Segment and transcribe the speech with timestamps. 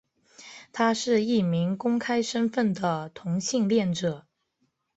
[0.73, 4.25] 他是一名公开身份的同性恋者。